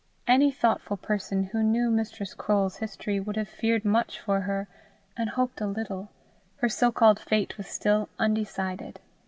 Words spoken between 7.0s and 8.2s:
fate was still